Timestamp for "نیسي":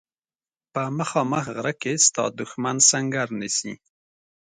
3.39-3.73